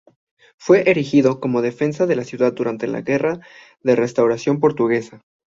Fue 0.57 0.89
erigido 0.89 1.39
como 1.39 1.61
defensa 1.61 2.07
de 2.07 2.15
la 2.15 2.23
ciudad 2.23 2.53
durante 2.53 2.87
la 2.87 3.01
Guerra 3.01 3.39
de 3.83 3.95
Restauración 3.95 4.59
portuguesa. 4.59 5.21